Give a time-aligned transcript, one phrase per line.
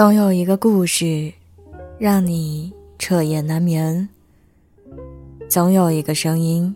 [0.00, 1.30] 总有一个故事，
[1.98, 4.08] 让你彻夜难眠；
[5.46, 6.74] 总有一个声音，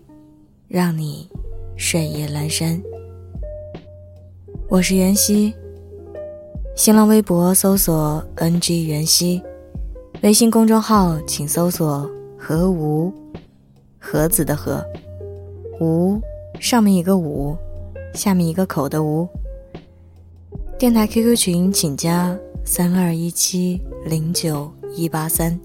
[0.68, 1.26] 让你
[1.74, 2.78] 睡意阑珊。
[4.68, 5.54] 我是袁熙，
[6.76, 9.42] 新浪微博搜索 “ng 袁熙”，
[10.20, 13.10] 微信公众号请搜索“何无”，
[13.98, 14.84] 盒子的“盒”，
[15.80, 16.20] 无
[16.60, 17.56] 上面一个“五”，
[18.12, 19.26] 下面一个口的“无”。
[20.78, 22.38] 电台 QQ 群请加。
[22.66, 25.60] 三二一七零九一八三。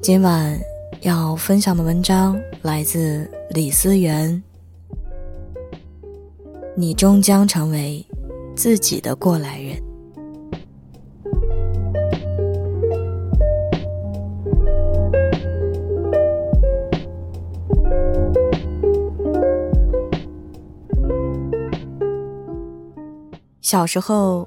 [0.00, 0.56] 今晚
[1.00, 4.40] 要分享的文章来自李思源。
[6.76, 8.06] 你终将成为
[8.54, 9.91] 自己的过来人。
[23.72, 24.46] 小时候，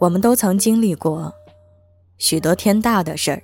[0.00, 1.32] 我们都曾经历过
[2.18, 3.40] 许多天大的事儿。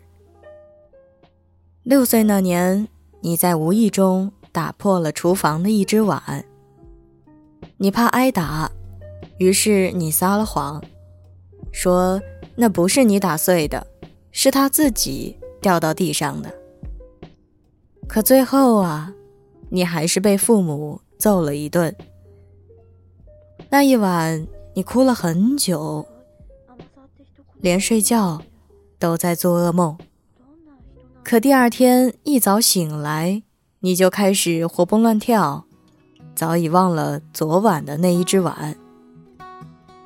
[1.84, 2.88] 六岁那年，
[3.20, 6.44] 你在无意中打破了厨房的一只碗，
[7.76, 8.72] 你怕挨打，
[9.38, 10.82] 于是你撒了谎，
[11.70, 12.20] 说
[12.56, 13.86] 那不是你打碎的，
[14.32, 16.52] 是他自己掉到地上的。
[18.08, 19.14] 可最后啊，
[19.68, 21.94] 你还是被父母揍了一顿。
[23.70, 24.44] 那一晚。
[24.74, 26.06] 你哭了很久，
[27.60, 28.40] 连睡觉
[28.98, 29.98] 都在做噩梦。
[31.22, 33.42] 可第二天一早醒来，
[33.80, 35.66] 你就开始活蹦乱跳，
[36.34, 38.74] 早已忘了昨晚的那一只碗。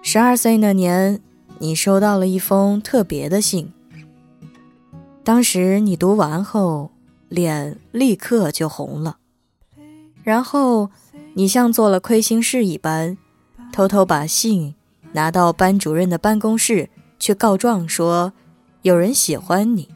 [0.02, 1.22] 十二岁那年，
[1.60, 3.72] 你收到了一封特别的信。
[5.22, 6.90] 当时你读完后，
[7.28, 9.18] 脸立刻就红了，
[10.24, 10.90] 然后
[11.34, 13.16] 你像做了亏心事一般。
[13.72, 14.74] 偷偷把信
[15.12, 16.88] 拿到班主任的办公室
[17.18, 18.32] 去告状，说
[18.82, 19.88] 有人喜欢你。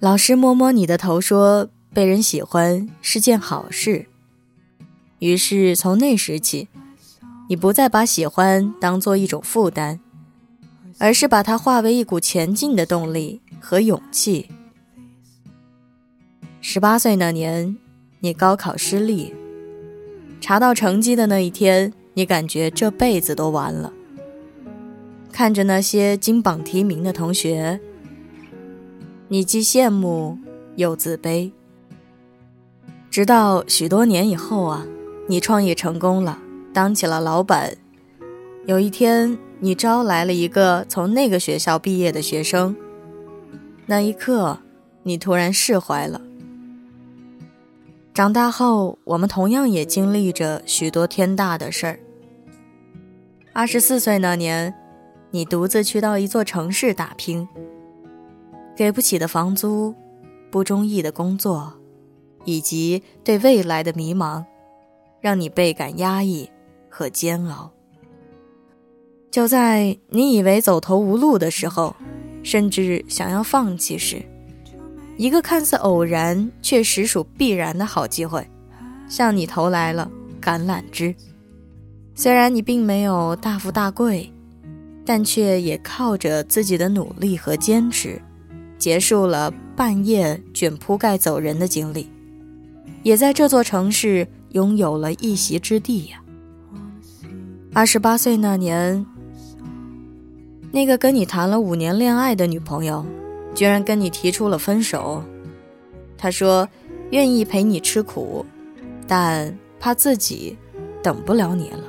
[0.00, 4.06] 老师摸摸你的头，说被人喜欢是件好事。
[5.20, 6.68] 于是从那时起，
[7.48, 10.00] 你不再把喜欢当做一种负担，
[10.98, 14.50] 而是把它化为一股前进的动力和勇气。
[16.60, 17.76] 十八岁那年，
[18.20, 19.34] 你高考失利。
[20.42, 23.92] 查到成绩的那一天，你感觉这辈子都完了。
[25.30, 27.78] 看着那些金榜题名的同学，
[29.28, 30.36] 你既羡慕
[30.74, 31.52] 又自卑。
[33.08, 34.84] 直到许多年以后啊，
[35.28, 36.40] 你创业成功了，
[36.74, 37.76] 当起了老板。
[38.66, 42.74] 有一天，你招来了一个从那个学校毕业的学生，
[43.86, 44.58] 那一刻，
[45.04, 46.20] 你突然释怀了。
[48.14, 51.98] 长大后，我们同样也经历着许多天大的事儿。
[53.54, 54.74] 二十四岁那年，
[55.30, 57.48] 你独自去到一座城市打拼，
[58.76, 59.94] 给不起的房租，
[60.50, 61.72] 不中意的工作，
[62.44, 64.44] 以及对未来的迷茫，
[65.22, 66.50] 让你倍感压抑
[66.90, 67.70] 和煎熬。
[69.30, 71.96] 就在你以为走投无路的时候，
[72.42, 74.22] 甚至想要放弃时，
[75.16, 78.46] 一个看似偶然却实属必然的好机会，
[79.08, 81.14] 向你投来了橄榄枝。
[82.14, 84.32] 虽然你并没有大富大贵，
[85.04, 88.20] 但却也靠着自己的努力和坚持，
[88.78, 92.10] 结束了半夜卷铺盖走人的经历，
[93.02, 96.22] 也在这座城市拥有了一席之地呀。
[97.74, 99.06] 二十八岁那年，
[100.70, 103.04] 那个跟你谈了五年恋爱的女朋友。
[103.54, 105.22] 居然跟你提出了分手，
[106.16, 106.68] 他说
[107.10, 108.44] 愿意陪你吃苦，
[109.06, 110.56] 但怕自己
[111.02, 111.84] 等不了你了。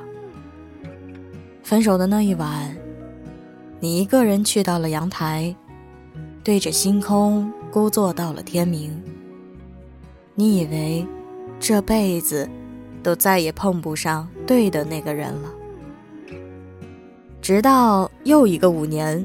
[1.62, 2.76] 分手的那一晚，
[3.80, 5.54] 你一个人去到了阳台，
[6.42, 9.02] 对着星空孤坐到了天明。
[10.34, 11.06] 你以为
[11.58, 12.46] 这辈子
[13.02, 15.50] 都再也碰不上对的那个人了，
[17.40, 19.24] 直到又一个五年，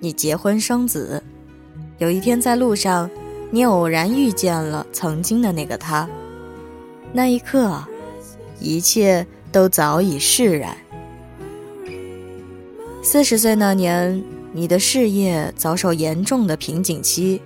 [0.00, 1.22] 你结婚生子。
[2.02, 3.08] 有一天在路上，
[3.52, 6.10] 你偶然遇见了曾经的那个他。
[7.12, 7.80] 那一刻，
[8.58, 10.76] 一切都早已释然。
[13.04, 14.20] 四十岁那年，
[14.52, 17.40] 你的事业遭受严重的瓶颈期，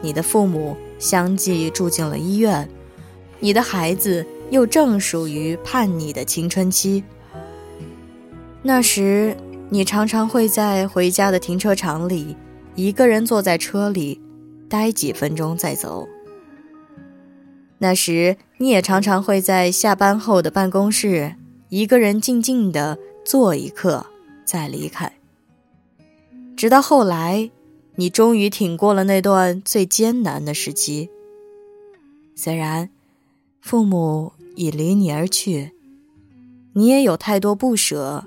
[0.00, 2.66] 你的父母相继住进了医院，
[3.40, 7.04] 你的孩子又正属于叛逆的青春期。
[8.62, 9.36] 那时，
[9.68, 12.34] 你常常会在回家的停车场里。
[12.74, 14.20] 一个人坐在车里，
[14.68, 16.08] 待几分钟再走。
[17.78, 21.34] 那时，你也常常会在下班后的办公室，
[21.68, 24.06] 一个人静静的坐一刻，
[24.44, 25.12] 再离开。
[26.56, 27.50] 直到后来，
[27.96, 31.10] 你终于挺过了那段最艰难的时期。
[32.34, 32.88] 虽然
[33.60, 35.72] 父母已离你而去，
[36.72, 38.24] 你也有太多不舍，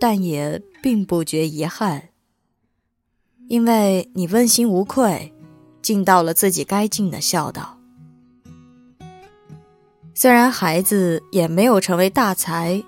[0.00, 2.10] 但也并不觉遗憾，
[3.48, 5.32] 因为你问心无愧，
[5.80, 7.78] 尽到了自己该尽的孝道。
[10.14, 12.84] 虽然孩子也没有成为大才，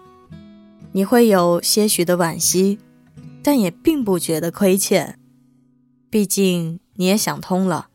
[0.93, 2.79] 你会有些许的惋惜，
[3.43, 5.19] 但也并不觉得亏欠，
[6.11, 7.89] 毕竟你也想通了。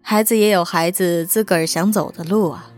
[0.00, 2.70] 孩子也有孩子自个儿想走的路啊！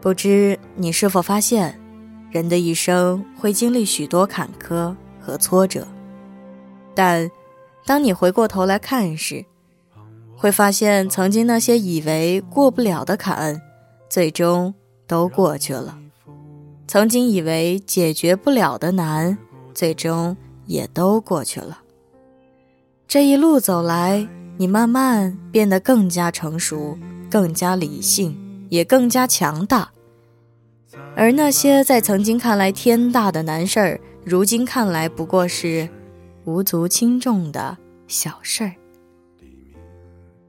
[0.00, 1.78] 不知你是否发现，
[2.30, 5.86] 人的一生会经历许多坎坷和挫折，
[6.94, 7.30] 但
[7.86, 9.44] 当你回过头来看时，
[10.36, 13.60] 会发现曾经那些以为过不了的坎，
[14.08, 14.74] 最终
[15.06, 15.98] 都过去了；
[16.86, 19.38] 曾经以为解决不了的难，
[19.74, 21.82] 最终也都过去了。
[23.06, 24.28] 这一路走来。
[24.58, 26.98] 你慢慢变得更加成熟，
[27.30, 29.90] 更加理性，也更加强大。
[31.16, 35.88] 而那些在曾经看来天大的难事儿，如今看来不过是
[36.44, 37.76] 无足轻重的
[38.06, 38.72] 小事儿。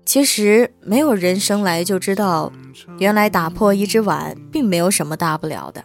[0.06, 2.52] 其实，没有人生来就知道，
[3.00, 5.84] 原来打破一只碗并没有什么大不了的。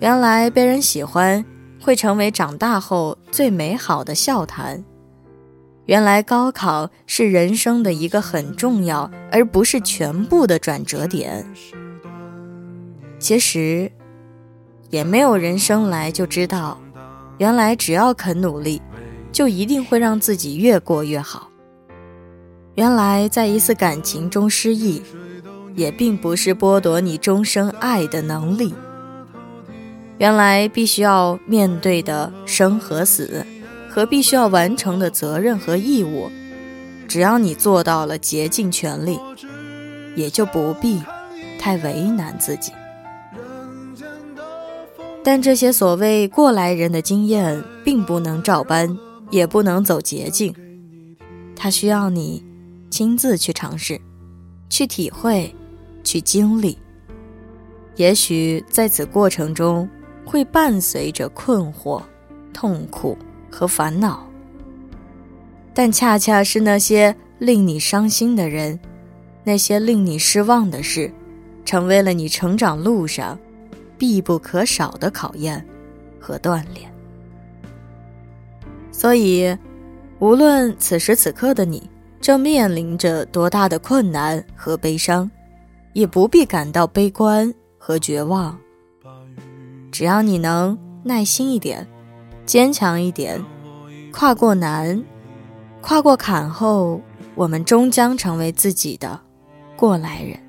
[0.00, 1.44] 原来被人喜欢，
[1.80, 4.82] 会成为长大后最美好的笑谈。
[5.86, 11.46] 原来高考是人生的一个很重要，而不是全部的转折点。
[13.18, 13.90] 其实，
[14.90, 16.78] 也没有人生来就知道，
[17.38, 18.80] 原来只要肯努力，
[19.32, 21.50] 就一定会让自己越过越好。
[22.74, 25.02] 原来在一次感情中失意，
[25.74, 28.74] 也并不是剥夺你终生爱的能力。
[30.18, 33.44] 原来必须要面对的生和死。
[33.90, 36.30] 和必须要完成的责任和义务，
[37.08, 39.18] 只要你做到了竭尽全力，
[40.14, 41.02] 也就不必
[41.58, 42.70] 太为难自己。
[45.24, 48.96] 但这些所谓过来人的经验，并不能照搬，
[49.30, 50.54] 也不能走捷径，
[51.54, 52.44] 它需要你
[52.90, 54.00] 亲自去尝试，
[54.68, 55.54] 去体会，
[56.04, 56.78] 去经历。
[57.96, 59.88] 也许在此过程中，
[60.24, 62.02] 会伴随着困惑、
[62.52, 63.16] 痛苦。
[63.50, 64.28] 和烦恼，
[65.72, 68.78] 但恰恰是那些令你伤心的人，
[69.42, 71.10] 那些令你失望的事，
[71.64, 73.38] 成为了你成长路上
[73.96, 75.66] 必不可少的考验
[76.20, 76.92] 和锻炼。
[78.98, 79.56] 所以，
[80.18, 81.88] 无论此时此刻的你
[82.20, 85.30] 正面临着多大的困难和悲伤，
[85.92, 88.58] 也不必感到悲观和绝望。
[89.92, 91.86] 只要你能耐心一点。
[92.44, 93.44] 坚强一点，
[94.10, 95.04] 跨过难，
[95.80, 97.00] 跨过坎后，
[97.36, 99.20] 我们终将成为自己的
[99.76, 100.40] 过来人。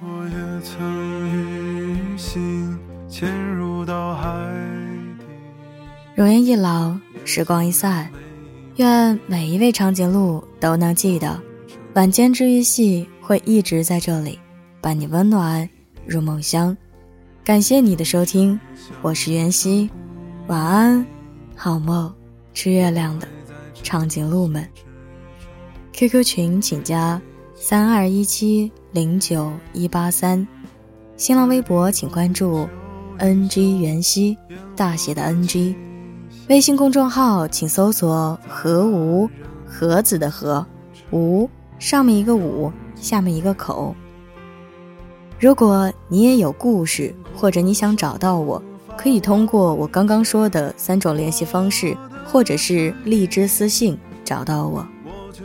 [0.00, 2.78] 我也曾与心
[3.08, 4.30] 潜入到海
[5.18, 5.24] 底。
[6.14, 6.96] 容颜一老，
[7.32, 8.10] 时光一散，
[8.74, 11.40] 愿每一位长颈鹿都能记得，
[11.94, 14.36] 晚间治愈系会一直在这里，
[14.80, 15.70] 伴你温暖
[16.04, 16.76] 入梦乡。
[17.44, 18.58] 感谢你的收听，
[19.00, 19.88] 我是袁熙。
[20.48, 21.06] 晚安，
[21.54, 22.12] 好梦，
[22.52, 23.28] 吃月亮的
[23.80, 24.68] 长颈鹿们。
[25.92, 27.22] QQ 群请加
[27.54, 30.44] 三二一七零九一八三，
[31.16, 32.68] 新浪微博请关注
[33.18, 34.36] NG 袁熙
[34.74, 35.76] 大写的 NG，
[36.50, 39.30] 微信公众号请搜索何无
[39.64, 40.66] 盒子的何
[41.12, 43.94] 无上面一个五下面一个口。
[45.38, 48.60] 如果你也有故事，或者你想找到我。
[48.96, 54.84] 可以通过我刚刚说的三种联系方式，或者是荔枝私信找到我，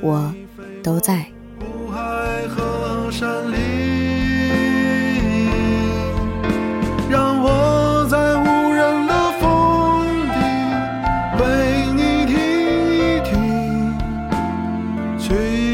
[0.01, 0.33] 我
[0.81, 1.27] 都在。
[15.27, 15.64] 却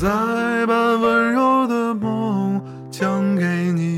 [0.00, 0.06] 再
[0.64, 3.97] 把温柔的梦讲给你。